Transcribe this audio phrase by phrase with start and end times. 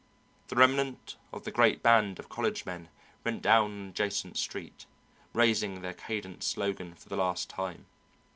[0.47, 2.89] The remnant of the great band of college men
[3.23, 4.87] went down an adjacent street,
[5.31, 7.85] raising their cadenced slogan for the last time.